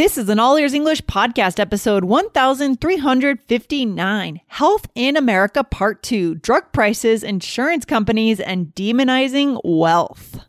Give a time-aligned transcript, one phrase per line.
[0.00, 6.72] This is an All Ears English podcast episode 1359 Health in America Part 2 Drug
[6.72, 10.40] Prices, Insurance Companies, and Demonizing Wealth.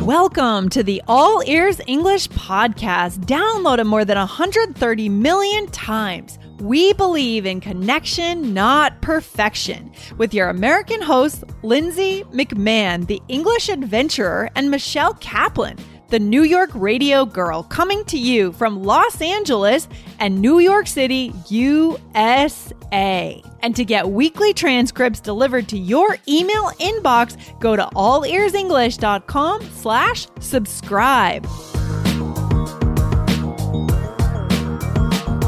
[0.00, 6.40] Welcome to the All Ears English podcast, downloaded more than 130 million times.
[6.58, 14.50] We believe in connection, not perfection, with your American hosts, Lindsay McMahon, the English adventurer,
[14.56, 15.78] and Michelle Kaplan
[16.08, 19.88] the New York Radio Girl, coming to you from Los Angeles
[20.18, 23.42] and New York City, USA.
[23.62, 31.46] And to get weekly transcripts delivered to your email inbox, go to allearsenglish.com slash subscribe.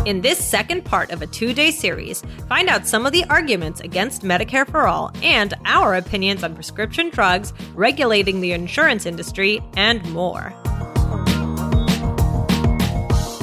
[0.09, 3.83] In this second part of a two day series, find out some of the arguments
[3.83, 10.03] against Medicare for All and our opinions on prescription drugs, regulating the insurance industry, and
[10.15, 10.55] more.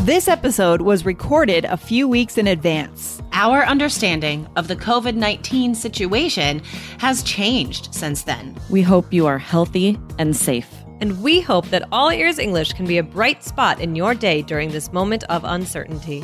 [0.05, 3.21] This episode was recorded a few weeks in advance.
[3.31, 6.63] Our understanding of the COVID 19 situation
[6.97, 8.57] has changed since then.
[8.71, 10.73] We hope you are healthy and safe.
[10.99, 14.41] And we hope that All Ears English can be a bright spot in your day
[14.41, 16.23] during this moment of uncertainty.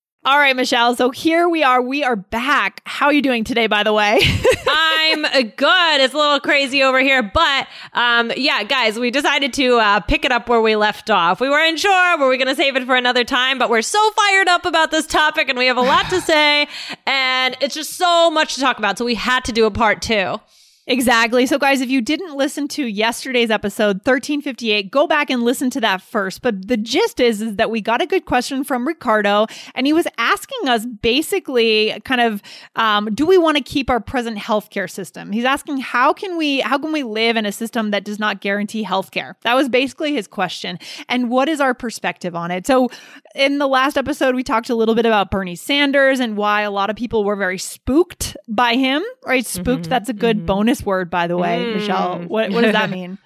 [0.23, 0.95] All right, Michelle.
[0.95, 1.81] So here we are.
[1.81, 2.83] We are back.
[2.85, 4.19] How are you doing today, by the way?
[4.67, 5.99] I'm good.
[5.99, 10.23] It's a little crazy over here, but um, yeah, guys, we decided to uh, pick
[10.23, 11.41] it up where we left off.
[11.41, 14.11] We weren't sure were we going to save it for another time, but we're so
[14.11, 16.67] fired up about this topic, and we have a lot to say,
[17.07, 18.99] and it's just so much to talk about.
[18.99, 20.39] So we had to do a part two.
[20.87, 21.45] Exactly.
[21.45, 25.81] So, guys, if you didn't listen to yesterday's episode 1358, go back and listen to
[25.81, 26.41] that first.
[26.41, 29.93] But the gist is, is that we got a good question from Ricardo, and he
[29.93, 32.41] was asking us basically kind of,
[32.75, 35.31] um, do we want to keep our present healthcare system?
[35.31, 38.41] He's asking how can we how can we live in a system that does not
[38.41, 39.35] guarantee healthcare?
[39.43, 40.79] That was basically his question.
[41.07, 42.65] And what is our perspective on it?
[42.65, 42.89] So,
[43.35, 46.71] in the last episode, we talked a little bit about Bernie Sanders and why a
[46.71, 49.03] lot of people were very spooked by him.
[49.23, 49.83] Right, spooked.
[49.83, 50.45] Mm-hmm, that's a good mm-hmm.
[50.47, 51.75] bonus word, by the way, mm.
[51.75, 52.19] Michelle.
[52.19, 53.17] What, what does that mean?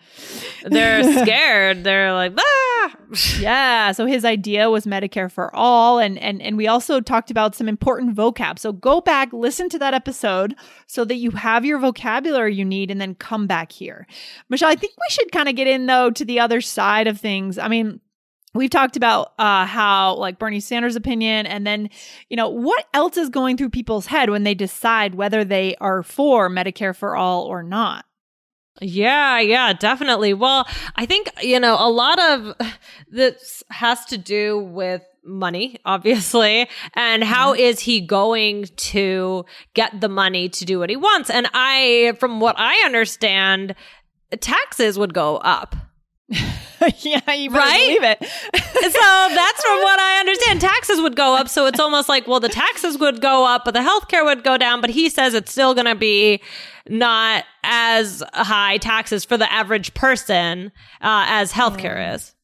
[0.64, 1.84] They're scared.
[1.84, 2.96] They're like, ah.
[3.40, 3.92] yeah.
[3.92, 7.70] So his idea was Medicare for all, and and and we also talked about some
[7.70, 8.60] important vocab.
[8.60, 10.56] So go back, listen to that episode,
[10.88, 14.08] so that you have your vocabulary you need, and then come back here,
[14.50, 14.70] Michelle.
[14.70, 17.58] I think we should kind of get in though to the other side of things.
[17.58, 18.00] I mean,
[18.56, 21.90] we've talked about uh, how like bernie sanders opinion and then
[22.30, 26.02] you know what else is going through people's head when they decide whether they are
[26.02, 28.06] for medicare for all or not
[28.82, 30.34] yeah, yeah, definitely.
[30.34, 30.68] Well,
[30.98, 32.56] I think, you know, a lot of
[33.10, 37.62] this has to do with money, obviously, and how mm-hmm.
[37.62, 41.30] is he going to get the money to do what he wants?
[41.30, 43.76] And I, from what I understand,
[44.40, 45.76] taxes would go up.
[46.30, 48.00] yeah, you right?
[48.00, 48.18] believe it.
[48.24, 50.62] so that's from what I understand.
[50.62, 51.50] Taxes would go up.
[51.50, 54.58] So it's almost like, well, the taxes would go up, but the healthcare would go
[54.58, 54.82] down.
[54.82, 56.42] But he says it's still going to be
[56.88, 60.72] not as high taxes for the average person
[61.02, 62.16] uh, as healthcare mm.
[62.16, 62.35] is.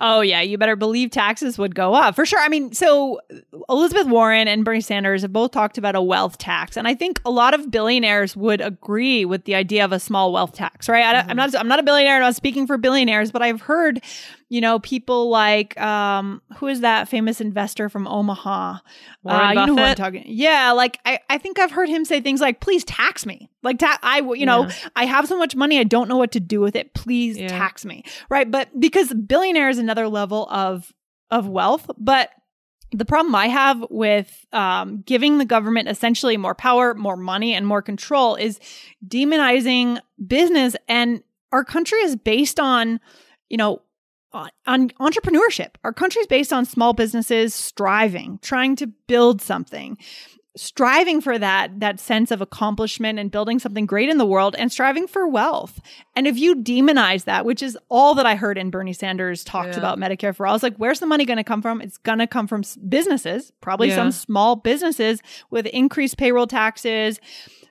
[0.00, 2.40] Oh yeah, you better believe taxes would go up for sure.
[2.40, 3.20] I mean, so
[3.68, 7.20] Elizabeth Warren and Bernie Sanders have both talked about a wealth tax, and I think
[7.24, 11.04] a lot of billionaires would agree with the idea of a small wealth tax, right?
[11.04, 11.36] I, am mm-hmm.
[11.36, 12.16] not, I'm not a billionaire.
[12.16, 14.02] I'm not speaking for billionaires, but I've heard
[14.48, 18.78] you know, people like um, who is that famous investor from Omaha?
[19.24, 20.24] Uh, you know who I'm talking.
[20.26, 23.78] Yeah, like I, I think I've heard him say things like, "Please tax me." Like
[23.78, 24.74] ta- I, you know, yeah.
[24.96, 26.94] I have so much money, I don't know what to do with it.
[26.94, 27.48] Please yeah.
[27.48, 28.50] tax me, right?
[28.50, 30.92] But because billionaire is another level of
[31.30, 32.30] of wealth, but
[32.94, 37.66] the problem I have with um, giving the government essentially more power, more money, and
[37.66, 38.60] more control is
[39.06, 40.76] demonizing business.
[40.88, 43.00] And our country is based on,
[43.48, 43.82] you know,
[44.34, 45.70] on entrepreneurship.
[45.84, 49.96] Our country is based on small businesses striving, trying to build something,
[50.56, 54.70] striving for that that sense of accomplishment and building something great in the world and
[54.70, 55.80] striving for wealth.
[56.14, 59.76] And if you demonize that, which is all that I heard in Bernie Sanders talks
[59.76, 59.78] yeah.
[59.78, 61.80] about Medicare for all, it's like, where's the money going to come from?
[61.80, 63.96] It's going to come from businesses, probably yeah.
[63.96, 65.20] some small businesses
[65.50, 67.18] with increased payroll taxes,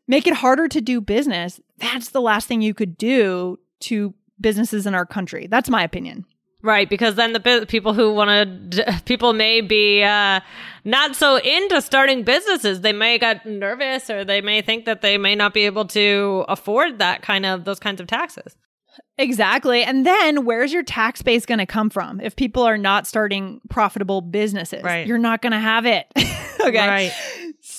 [0.07, 4.88] make it harder to do business that's the last thing you could do to businesses
[4.88, 5.48] in our country.
[5.48, 6.25] That's my opinion.
[6.63, 10.39] Right, because then the people who want to, people may be uh,
[10.86, 12.80] not so into starting businesses.
[12.80, 16.45] They may get nervous, or they may think that they may not be able to
[16.48, 18.56] afford that kind of those kinds of taxes.
[19.18, 19.83] Exactly.
[19.83, 23.60] And then where's your tax base going to come from if people are not starting
[23.69, 24.83] profitable businesses?
[24.83, 25.06] Right.
[25.06, 26.07] You're not going to have it.
[26.62, 26.88] okay.
[26.88, 27.12] Right.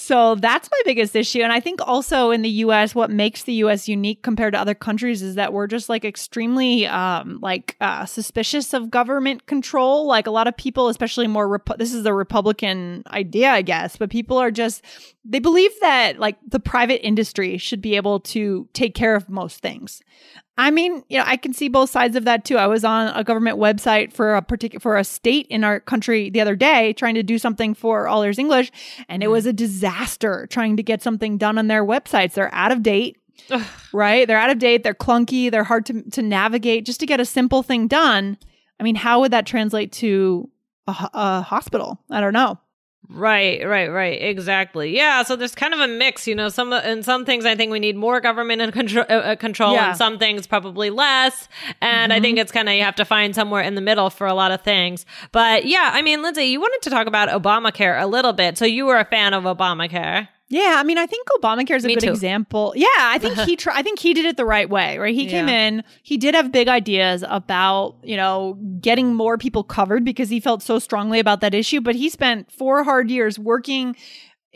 [0.05, 1.41] So that's my biggest issue.
[1.41, 4.75] And I think also in the US, what makes the US unique compared to other
[4.75, 10.07] countries is that we're just like extremely um, like uh, suspicious of government control.
[10.07, 13.97] Like a lot of people, especially more, Repu- this is the Republican idea, I guess,
[13.97, 14.85] but people are just,
[15.25, 19.61] they believe that like the private industry should be able to take care of most
[19.61, 20.03] things.
[20.57, 22.59] I mean, you know, I can see both sides of that too.
[22.59, 26.31] I was on a government website for a particular for a state in our country
[26.31, 28.71] the other day trying to do something for All Ears English,
[29.09, 29.33] and it mm.
[29.33, 32.35] was a disaster trying to get something done on their websites.
[32.35, 33.19] They're out of date.
[33.93, 34.29] right?
[34.29, 37.25] They're out of date, they're clunky, they're hard to to navigate just to get a
[37.25, 38.39] simple thing done.
[38.79, 40.51] I mean, how would that translate to
[40.87, 42.01] a, a hospital?
[42.11, 42.59] I don't know.
[43.11, 44.21] Right, right, right.
[44.23, 44.97] Exactly.
[44.97, 45.23] Yeah.
[45.25, 46.49] So there's kind of a mix, you know.
[46.49, 49.75] Some and some things I think we need more government and control, uh, uh, control,
[49.75, 49.89] Yeah.
[49.89, 51.49] and some things probably less.
[51.83, 52.23] And I Mm-hmm.
[52.23, 54.53] think it's kind of you have to find somewhere in the middle for a lot
[54.53, 55.05] of things.
[55.33, 58.57] But yeah, I mean, Lindsay, you wanted to talk about Obamacare a little bit.
[58.57, 60.29] So you were a fan of Obamacare.
[60.51, 62.11] Yeah, I mean, I think Obamacare is a Me good too.
[62.11, 62.75] example.
[62.77, 65.15] Yeah, I think he tr- I think he did it the right way, right?
[65.15, 70.05] He came in, he did have big ideas about, you know, getting more people covered
[70.05, 73.97] because he felt so strongly about that issue, but he spent 4 hard years working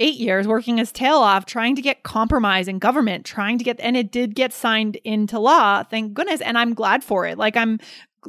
[0.01, 3.81] 8 years working his tail off trying to get compromise in government, trying to get
[3.81, 7.37] and it did get signed into law, thank goodness, and I'm glad for it.
[7.39, 7.81] Like I'm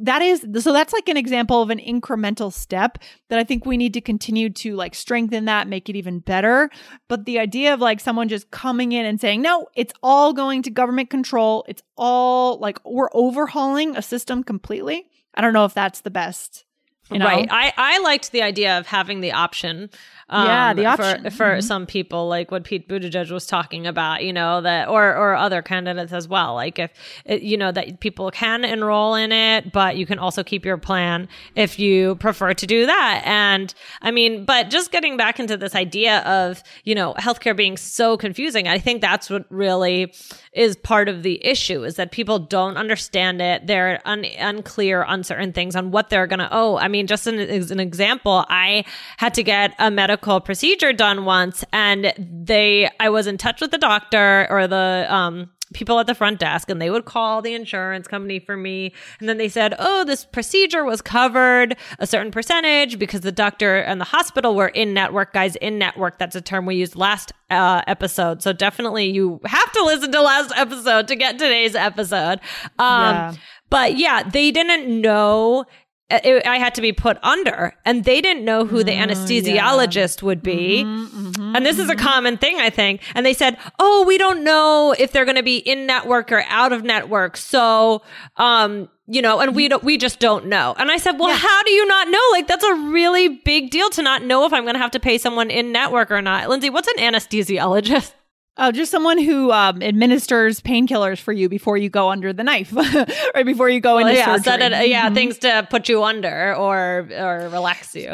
[0.02, 2.98] that is so that's like an example of an incremental step
[3.30, 6.70] that I think we need to continue to like strengthen that, make it even better.
[7.08, 10.64] But the idea of like someone just coming in and saying, no, it's all going
[10.64, 15.10] to government control, it's all like we're overhauling a system completely.
[15.36, 16.66] I don't know if that's the best.
[17.12, 17.26] You know?
[17.26, 17.48] Right.
[17.52, 19.90] I, I liked the idea of having the option.
[20.32, 21.30] um, Yeah, the for- option.
[21.32, 21.64] for, Mhm.
[21.64, 25.64] some people, like what Pete Buttigieg was talking about, you know, that or or other
[25.64, 26.54] candidates as well.
[26.54, 26.92] Like if
[27.28, 31.28] you know that people can enroll in it, but you can also keep your plan
[31.56, 33.24] if you prefer to do that.
[33.26, 33.74] And
[34.04, 38.16] I mean, but just getting back into this idea of you know healthcare being so
[38.16, 40.14] confusing, I think that's what really
[40.54, 43.66] is part of the issue is that people don't understand it.
[43.66, 46.78] They're un- unclear on certain things on what they're going to owe.
[46.78, 48.86] I mean, just an, as an example, I
[49.18, 53.72] had to get a medical procedure done once and they, I was in touch with
[53.72, 57.54] the doctor or the, um, people at the front desk and they would call the
[57.54, 58.92] insurance company for me.
[59.20, 63.78] And then they said, Oh, this procedure was covered a certain percentage because the doctor
[63.78, 66.18] and the hospital were in network guys in network.
[66.18, 68.42] That's a term we used last uh, episode.
[68.42, 72.40] So definitely you have to listen to last episode to get today's episode.
[72.80, 73.34] Um, Yeah.
[73.70, 75.66] but yeah, they didn't know.
[76.12, 80.22] Uh, It, I had to be put under, and they didn't know who the anesthesiologist
[80.24, 80.82] would be.
[80.82, 83.02] and this is a common thing, I think.
[83.16, 86.44] And they said, "Oh, we don't know if they're going to be in network or
[86.48, 88.02] out of network." So,
[88.38, 90.76] um, you know, and we don't, we just don't know.
[90.78, 92.22] And I said, "Well, how do you not know?
[92.32, 95.00] Like, that's a really big deal to not know if I'm going to have to
[95.00, 98.14] pay someone in network or not." Lindsay, what's an anesthesiologist?
[98.58, 102.74] Oh, just someone who um, administers painkillers for you before you go under the knife,
[103.36, 104.66] right before you go into yeah, surgery.
[104.66, 105.14] it, yeah, Mhm.
[105.14, 108.14] things to put you under or or relax you.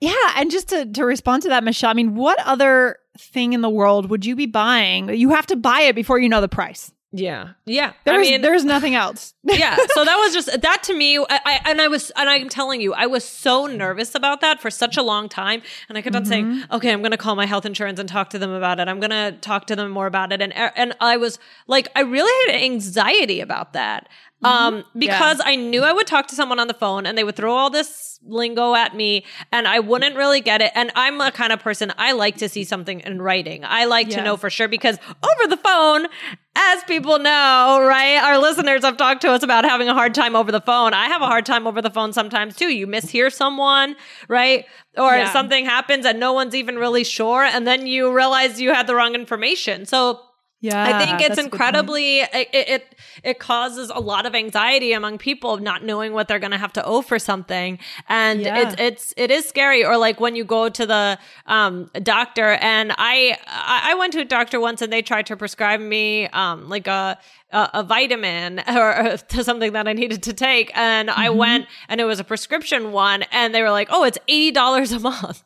[0.00, 3.62] Yeah, and just to to respond to that, Michelle, I mean, what other thing in
[3.62, 5.08] the world would you be buying?
[5.14, 6.92] You have to buy it before you know the price.
[7.18, 7.92] Yeah, yeah.
[8.04, 9.34] There's I mean, there's nothing else.
[9.44, 9.76] yeah.
[9.94, 11.18] So that was just that to me.
[11.18, 14.60] I, I and I was and I'm telling you, I was so nervous about that
[14.60, 16.74] for such a long time, and I kept on saying, mm-hmm.
[16.74, 18.88] "Okay, I'm going to call my health insurance and talk to them about it.
[18.88, 22.00] I'm going to talk to them more about it." And and I was like, I
[22.00, 24.08] really had anxiety about that.
[24.44, 27.36] Um, because I knew I would talk to someone on the phone and they would
[27.36, 30.72] throw all this lingo at me and I wouldn't really get it.
[30.74, 33.64] And I'm a kind of person, I like to see something in writing.
[33.64, 36.06] I like to know for sure because over the phone,
[36.54, 38.18] as people know, right?
[38.22, 40.92] Our listeners have talked to us about having a hard time over the phone.
[40.94, 42.72] I have a hard time over the phone sometimes too.
[42.72, 43.96] You mishear someone,
[44.28, 44.66] right?
[44.96, 45.32] Or Yeah.
[45.32, 47.42] something happens and no one's even really sure.
[47.42, 49.86] And then you realize you had the wrong information.
[49.86, 50.20] So
[50.66, 51.92] Yeah, I think it's that's a good point.
[51.92, 56.38] incredibly it, it it causes a lot of anxiety among people not knowing what they're
[56.38, 58.60] going to have to owe for something, and Yeah.
[58.62, 59.84] it's it's it is scary.
[59.84, 64.20] Or like when you go to the um, doctor, and I I I went to
[64.20, 67.18] a doctor once, and they tried to prescribe me um, like a
[67.52, 71.38] a, a vitamin or to something that I needed to take, and I Mm-hmm.
[71.38, 74.92] went, and it was a prescription one, and they were like, "Oh, it's eighty dollars
[74.92, 75.42] a month."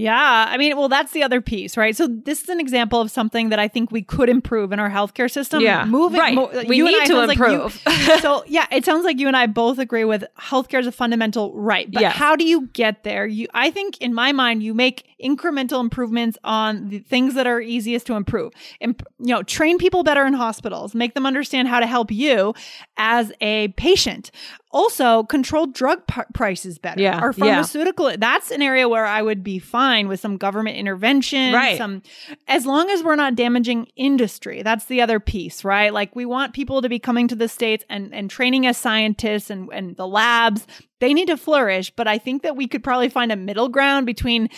[0.00, 0.46] Yeah.
[0.48, 1.94] I mean, well, that's the other piece, right?
[1.96, 4.90] So this is an example of something that I think we could improve in our
[4.90, 5.62] healthcare system.
[5.62, 5.84] Yeah.
[5.84, 6.34] Moving, right.
[6.34, 7.82] Mo- we you and need I to sounds like you- improve.
[8.22, 11.52] so yeah, it sounds like you and I both agree with healthcare is a fundamental
[11.54, 11.90] right.
[11.90, 12.16] But Yes.
[12.16, 13.26] how do you get there?
[13.26, 17.60] You I think in my mind you make incremental improvements on the things that are
[17.60, 18.52] easiest to improve.
[18.80, 22.54] And you know, train people better in hospitals, make them understand how to help you
[22.96, 24.30] as a patient.
[24.72, 27.00] Also, control drug p- prices better.
[27.02, 27.44] Yeah, Our yeah.
[27.44, 31.76] pharmaceutical that's an area where I would be fine with some government intervention, Right.
[31.76, 32.02] some
[32.46, 34.62] as long as we're not damaging industry.
[34.62, 35.92] That's the other piece, right?
[35.92, 39.50] Like we want people to be coming to the states and and training as scientists
[39.50, 40.66] and and the labs.
[41.00, 44.04] They need to flourish, but I think that we could probably find a middle ground
[44.04, 44.50] between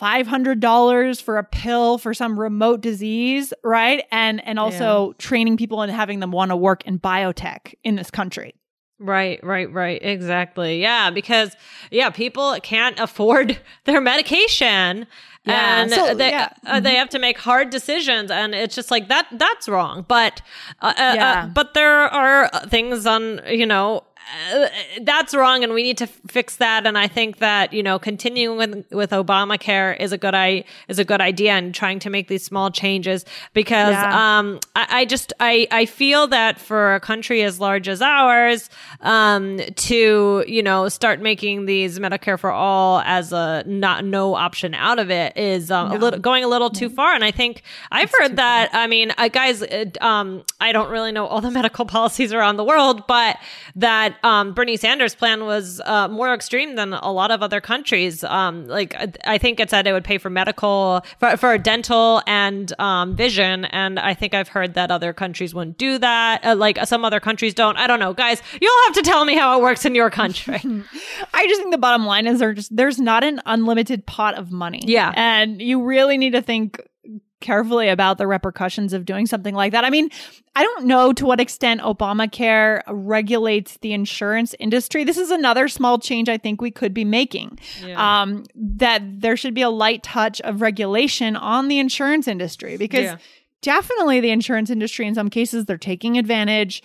[0.00, 4.04] $500 for a pill for some remote disease, right?
[4.10, 8.10] And and also training people and having them want to work in biotech in this
[8.10, 8.54] country.
[9.02, 10.00] Right, right, right.
[10.02, 10.80] Exactly.
[10.80, 11.56] Yeah, because
[11.90, 15.06] yeah, people can't afford their medication.
[15.44, 16.52] Yeah, And so, they yeah.
[16.64, 19.26] uh, they have to make hard decisions, and it's just like that.
[19.32, 20.04] That's wrong.
[20.06, 20.40] But
[20.80, 21.42] uh, uh, Yeah.
[21.42, 24.04] uh, but there are things on you know
[24.54, 24.66] uh,
[25.02, 26.86] that's wrong, and we need to f- fix that.
[26.86, 30.98] And I think that you know continuing with with Obamacare is a good i is
[30.98, 34.38] a good idea, and trying to make these small changes because Yeah.
[34.38, 38.70] um I, I just I I feel that for a country as large as ours
[39.00, 44.74] um to you know start making these Medicare for all as a not no option
[44.74, 47.62] out of it is um, a little going a little too far and I think
[47.90, 51.50] I've heard that I mean uh, guys uh, um I don't really know all the
[51.60, 53.36] medical policies around the world but
[53.76, 58.24] that um Bernie Sanders plan was uh, more extreme than a lot of other countries.
[58.24, 62.22] Um like I, I think it said it would pay for medical for, for dental
[62.26, 63.64] and um vision.
[63.66, 66.44] And I think I've heard that other countries wouldn't do that.
[66.44, 67.76] Uh, like some other countries don't.
[67.76, 68.12] I don't know.
[68.12, 70.60] Guys you'll have to tell me how it works in your country.
[71.34, 74.50] I just think the bottom line is there just there's not an unlimited pot of
[74.50, 74.82] money.
[74.84, 75.12] Yeah.
[75.14, 76.80] And you really need to think
[77.42, 79.84] carefully about the repercussions of doing something like that.
[79.84, 80.08] I mean,
[80.56, 85.04] I don't know to what extent Obamacare regulates the insurance industry.
[85.04, 87.58] This is another small change I think we could be making.
[87.96, 93.04] Um, that there should be a light touch of regulation on the insurance industry because
[93.04, 93.16] Yeah.
[93.60, 96.82] definitely the insurance industry in some cases they're taking advantage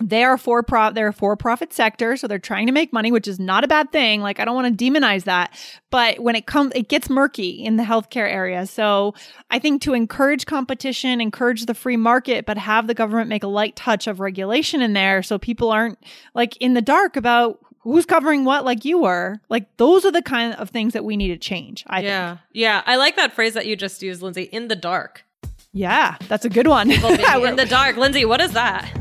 [0.00, 3.10] they are for pro they're a for profit sector so they're trying to make money
[3.10, 4.20] which is not a bad thing.
[4.20, 5.58] Like i don't want to demonize that.
[5.90, 8.66] But when it comes it gets murky in the healthcare area.
[8.66, 9.14] So
[9.50, 13.48] i think to encourage competition encourage the free market but have the government make a
[13.48, 15.98] light touch of regulation in there so people aren't
[16.34, 20.22] like in the dark about who's covering what like you were like those are the
[20.22, 22.08] kind of things that we need to change i think.
[22.08, 22.36] Yeah.
[22.52, 22.82] Yeah.
[22.86, 25.24] I like that phrase that you just used Lindsay in the dark.
[25.72, 26.16] Yeah.
[26.28, 26.90] That's a good one.
[26.90, 27.96] In the dark.
[27.96, 28.97] Lindsay what is that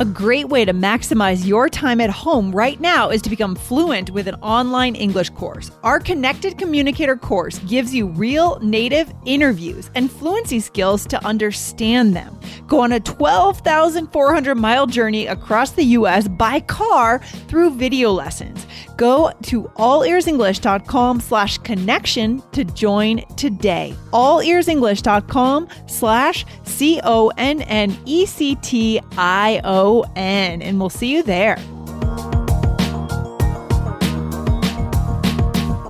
[0.00, 4.08] A great way to maximize your time at home right now is to become fluent
[4.08, 5.70] with an online English course.
[5.82, 12.40] Our Connected Communicator course gives you real native interviews and fluency skills to understand them.
[12.66, 18.66] Go on a 12,400 mile journey across the US by car through video lessons.
[19.00, 23.94] Go to allearsenglish.com slash connection to join today.
[24.12, 30.60] Allearsenglish.com slash C O N N E C T I O N.
[30.60, 31.56] And we'll see you there.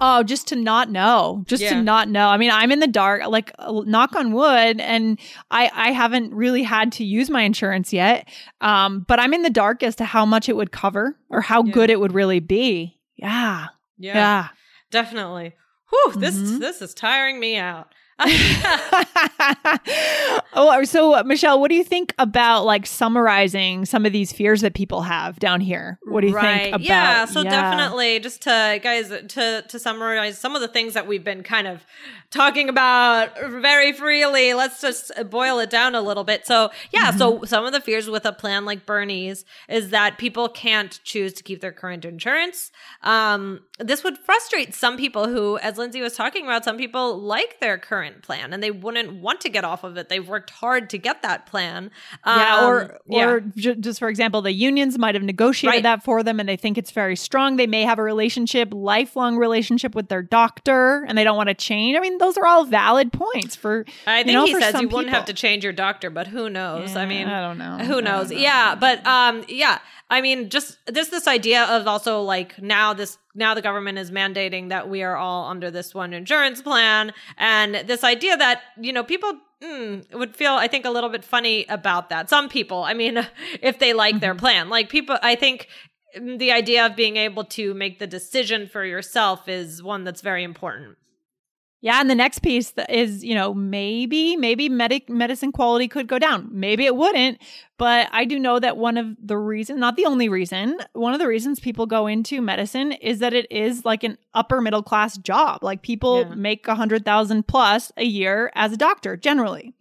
[0.02, 1.70] Oh, just to not know, just Yeah.
[1.70, 2.28] to not know.
[2.28, 5.18] I mean, I'm in the dark, like knock on wood, and
[5.50, 8.28] I I haven't really had to use my insurance yet.
[8.60, 11.62] Um, but I'm in the dark as to how much it would cover or how
[11.62, 12.98] good it would really be.
[13.20, 13.66] Yeah,
[13.98, 14.48] yeah.
[14.90, 15.54] definitely
[15.90, 16.58] Whew, this Mm-hmm.
[16.58, 17.94] this is tiring me out
[20.54, 24.60] oh, so uh, Michelle, what do you think about like summarizing some of these fears
[24.60, 25.98] that people have down here?
[26.04, 26.62] What do you right.
[26.62, 26.80] think about?
[26.82, 31.24] Yeah, so definitely just to guys to to summarize some of the things that we've
[31.24, 31.84] been kind of
[32.30, 34.54] talking about very freely.
[34.54, 36.46] Let's just boil it down a little bit.
[36.46, 37.44] So, yeah, so Mm-hmm.
[37.46, 41.42] some of the fears with a plan like Bernie's is that people can't choose to
[41.42, 42.70] keep their current insurance.
[43.02, 47.60] Um this would frustrate some people who as Lindsay was talking about, some people like
[47.60, 50.08] their current plan and they wouldn't want to get off of it.
[50.08, 51.90] They've worked hard to get that plan.
[52.26, 53.26] Yeah, Um, or yeah.
[53.28, 55.82] or just for example, the unions might have negotiated Right.
[55.84, 57.56] that for them, and they think it's very strong.
[57.56, 61.54] They may have a relationship, lifelong relationship with their doctor, and they don't want to
[61.54, 61.96] change.
[61.96, 63.84] I mean, those are all valid points for.
[64.06, 66.50] I you think know, he says you wouldn't have to change your doctor, but who
[66.50, 66.96] knows?
[66.96, 67.78] I mean, I don't know.
[67.84, 68.30] Who knows?
[68.30, 68.36] know.
[68.36, 69.78] Yeah, but um, yeah.
[70.10, 74.10] I mean, just this this idea of also like now this now the government is
[74.10, 78.92] mandating that we are all under this one insurance plan, and this idea that you
[78.92, 79.32] know people.
[79.62, 82.30] Mm, would feel I think a little bit funny about that.
[82.30, 83.18] Some people, I mean,
[83.60, 84.38] if they like their Mm-hmm.
[84.40, 85.68] plan, like people, I think
[86.18, 90.44] the idea of being able to make the decision for yourself is one that's very
[90.44, 90.96] important.
[91.82, 96.18] Yeah, and the next piece is, you know, maybe maybe medic medicine quality could go
[96.18, 96.48] down.
[96.52, 97.38] Maybe it wouldn't,
[97.80, 101.18] but I do know that one of the reasons, not the only reason, one of
[101.18, 105.16] the reasons people go into medicine is that it is like an upper middle class
[105.16, 105.64] job.
[105.64, 106.34] Like people yeah.
[106.34, 109.72] make a hundred thousand plus a year as a doctor generally.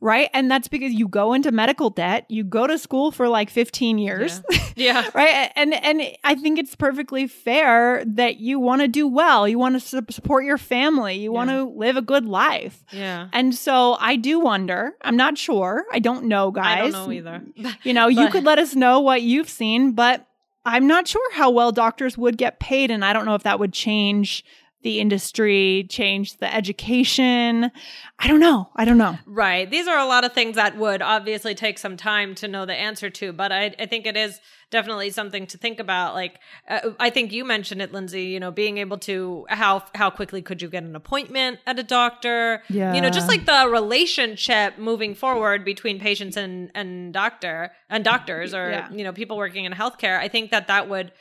[0.00, 0.28] Right.
[0.34, 3.98] And that's because you go into medical debt, you go to school for like 15
[3.98, 4.42] years.
[4.50, 4.58] Yeah.
[4.76, 5.10] yeah.
[5.14, 5.52] right.
[5.54, 9.46] And, and I think it's perfectly fair that you want to do well.
[9.46, 11.14] You want to su- support your family.
[11.14, 11.36] You yeah.
[11.36, 12.84] want to live a good life.
[12.90, 13.28] Yeah.
[13.32, 15.86] And so I do wonder, I'm not sure.
[15.92, 16.78] I don't know, guys.
[16.78, 17.35] I don't know either.
[17.82, 20.26] you know, you could let us know what you've seen, but
[20.64, 22.90] I'm not sure how well doctors would get paid.
[22.90, 24.44] And I don't know if that would change
[24.82, 27.72] the industry, change the education.
[28.18, 28.68] I don't know.
[28.76, 29.18] I don't know.
[29.26, 29.68] Right.
[29.68, 32.74] These are a lot of things that would obviously take some time to know the
[32.74, 34.38] answer to, but I, I think it is
[34.70, 36.14] definitely something to think about.
[36.14, 40.10] Like, uh, I think you mentioned it, Lindsay, you know, being able to, how, how
[40.10, 42.62] quickly could you get an appointment at a doctor?
[42.68, 42.94] Yeah.
[42.94, 48.54] You know, just like the relationship moving forward between patients and, and doctor and doctors
[48.54, 48.92] or, yeah.
[48.92, 50.18] you know, people working in healthcare.
[50.18, 51.12] I think that that would,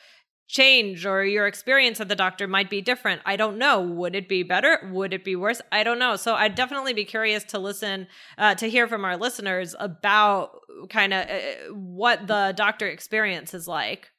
[0.48, 3.22] change or your experience at the doctor might be different.
[3.26, 3.82] I don't know.
[3.82, 4.80] Would it be better?
[4.92, 5.62] Would it be worse?
[5.72, 6.16] I don't know.
[6.16, 10.60] So I'd definitely be curious to listen, uh, to hear from our listeners about
[10.90, 14.12] kind of uh, what the doctor experience is like.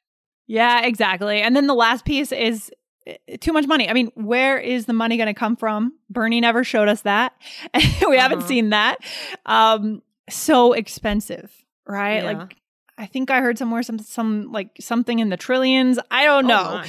[0.47, 1.41] Yeah, exactly.
[1.41, 2.71] And then the last piece is
[3.07, 3.89] uh, too much money.
[3.89, 5.93] I mean, where is the money going to come from?
[6.09, 7.33] Bernie never showed us that.
[7.73, 8.11] we uh-huh.
[8.17, 8.97] haven't seen that.
[9.45, 11.53] Um, so expensive,
[11.85, 12.23] right?
[12.23, 12.31] Yeah.
[12.31, 12.57] Like
[12.97, 15.99] I think I heard somewhere some some like something in the trillions.
[16.09, 16.83] I don't oh know.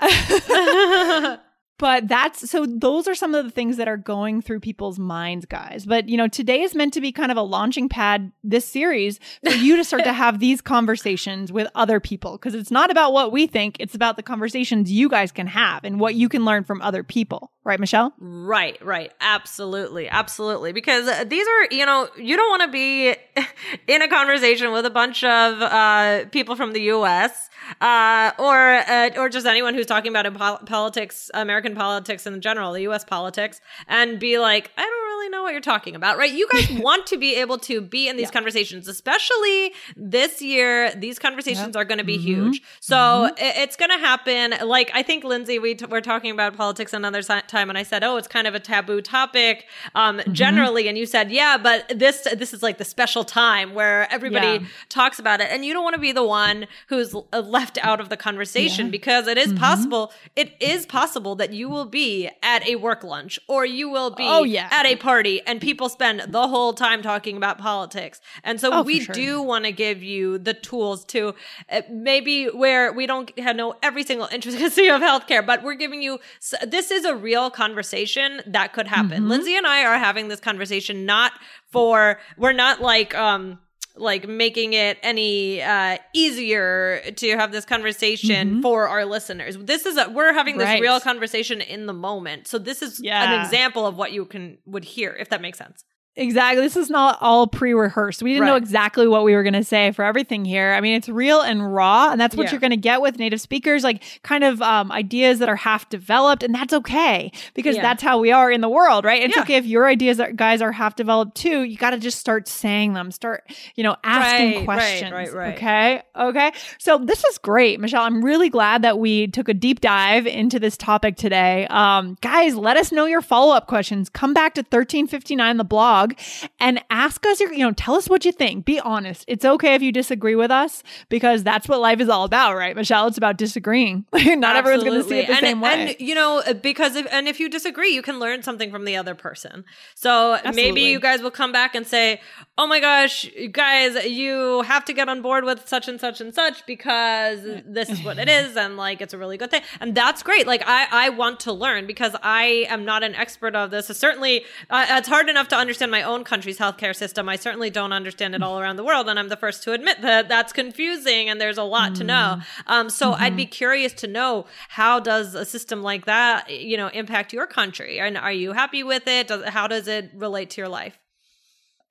[0.00, 1.36] Oh
[1.80, 5.46] but that's so those are some of the things that are going through people's minds
[5.46, 5.86] guys.
[5.86, 9.18] But you know today is meant to be kind of a launching pad this series
[9.42, 12.32] for you to start to have these conversations with other people.
[12.32, 15.82] Because it's not about what we think it's about the conversations you guys can have
[15.82, 17.50] and what you can learn from other people.
[17.64, 18.12] Right michelle?
[18.18, 19.12] Right right.
[19.22, 20.72] Absolutely absolutely.
[20.72, 23.14] Because these are you know you don't want to be
[23.86, 27.48] in a conversation with a bunch of uh, people from the us
[27.80, 32.82] uh, or uh, or just anyone who's talking about politics, American politics in general, the
[32.82, 33.04] U.S.
[33.04, 34.99] politics, and be like, I don't
[35.30, 36.32] know what you're talking about, right?
[36.32, 38.30] You guys want to be able to be in these yeah.
[38.30, 40.92] conversations, especially this year.
[40.94, 41.76] These conversations yep.
[41.76, 42.50] are going to be mm-hmm.
[42.50, 43.34] huge, so mm-hmm.
[43.38, 44.54] it, it's going to happen.
[44.66, 48.04] Like I think Lindsay, we t- were talking about politics another time, and I said,
[48.04, 50.32] oh, it's kind of a taboo topic um, mm-hmm.
[50.32, 54.62] generally, and you said, yeah, but this this is like the special time where everybody
[54.62, 54.68] yeah.
[54.88, 58.08] talks about it, and you don't want to be the one who's left out of
[58.08, 58.90] the conversation yeah.
[58.90, 59.58] because it is mm-hmm.
[59.58, 60.12] possible.
[60.36, 64.24] It is possible that you will be at a work lunch or you will be
[64.26, 64.68] oh, yeah.
[64.70, 68.20] at a party and people spend the whole time talking about politics.
[68.42, 69.14] And so oh, we sure.
[69.14, 71.34] do want to give you the tools to
[71.70, 76.18] uh, maybe where we don't know every single intricacy of healthcare, but we're giving you
[76.66, 79.22] this is a real conversation that could happen.
[79.22, 79.28] Mm-hmm.
[79.28, 81.32] Lindsay and I are having this conversation not
[81.70, 83.58] for we're not like um
[83.96, 88.60] like making it any uh, easier to have this conversation mm-hmm.
[88.60, 89.56] for our listeners.
[89.58, 90.80] This is a, we're having this right.
[90.80, 92.46] real conversation in the moment.
[92.46, 93.32] So this is yeah.
[93.32, 95.84] an example of what you can would hear if that makes sense.
[96.16, 96.62] Exactly.
[96.62, 98.20] This is not all pre rehearsed.
[98.20, 98.48] We didn't right.
[98.48, 100.72] know exactly what we were going to say for everything here.
[100.72, 102.50] I mean, it's real and raw, and that's what yeah.
[102.50, 105.88] you're going to get with native speakers, like kind of um, ideas that are half
[105.88, 107.82] developed, and that's okay because yeah.
[107.82, 109.22] that's how we are in the world, right?
[109.22, 109.42] It's yeah.
[109.42, 111.62] okay if your ideas, are, guys, are half developed too.
[111.62, 113.44] You got to just start saying them, start,
[113.76, 115.12] you know, asking right, questions.
[115.12, 115.54] Right, right, right.
[115.54, 116.02] Okay.
[116.16, 116.52] Okay.
[116.78, 118.02] So this is great, Michelle.
[118.02, 121.68] I'm really glad that we took a deep dive into this topic today.
[121.70, 124.08] Um, guys, let us know your follow up questions.
[124.08, 126.18] Come back to 1359, the blog blog
[126.58, 128.64] and ask us your, you know, tell us what you think.
[128.64, 129.24] Be honest.
[129.28, 132.74] It's okay if you disagree with us because that's what life is all about, right,
[132.76, 133.06] Michelle?
[133.06, 134.04] It's about disagreeing.
[134.12, 134.58] Not Absolutely.
[134.58, 135.70] everyone's going to see it the and, same way.
[135.90, 138.96] And, you know, because if, and if you disagree, you can learn something from the
[138.96, 139.64] other person.
[139.94, 140.62] So Absolutely.
[140.62, 142.20] maybe you guys will come back and say,
[142.58, 146.34] oh my gosh, guys, you have to get on board with such and such and
[146.34, 148.56] such because this is what it is.
[148.56, 149.62] And like, it's a really good thing.
[149.80, 150.46] And that's great.
[150.46, 153.86] Like, I, I want to learn because I am not an expert of this.
[153.86, 157.28] So certainly, uh, it's hard enough to understand understand my own country's healthcare system.
[157.28, 159.08] I certainly don't understand it all around the world.
[159.08, 161.98] And I'm the first to admit that that's confusing and there's a lot mm.
[161.98, 162.36] to know.
[162.38, 162.72] Mm-hmm.
[162.72, 163.22] Um, so mm-hmm.
[163.22, 167.46] I'd be curious to know how does a system like that, you know, impact your
[167.46, 168.00] country?
[168.00, 169.28] And are you happy with it?
[169.28, 170.98] Does, how does it relate to your life?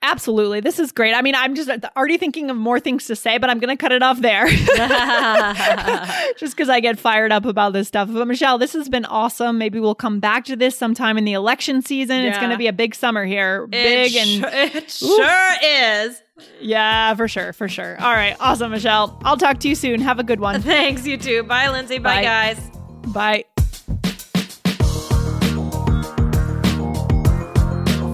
[0.02, 0.62] Absolutely.
[0.62, 1.14] This is great.
[1.14, 3.80] I mean, I'm just already thinking of more things to say, but I'm going to
[3.80, 4.48] cut it off there.
[6.38, 8.10] just because I get fired up about this stuff.
[8.12, 9.58] But Michelle, this has been awesome.
[9.58, 12.22] Maybe we'll come back to this sometime in the election season.
[12.22, 12.30] Yeah.
[12.30, 13.68] It's going to be a big summer here.
[13.68, 14.30] Big it and.
[14.30, 16.22] Sh- it sure is.
[16.62, 17.98] Yeah, for sure, for sure.
[18.00, 19.20] All right, awesome, Michelle.
[19.26, 20.00] I'll talk to you soon.
[20.00, 20.62] Have a good one.
[20.62, 21.44] Thanks, you too.
[21.44, 21.98] Bye, Lindsay.
[21.98, 22.24] Bye, Bye.
[22.24, 22.72] guys.
[23.14, 23.44] Bye.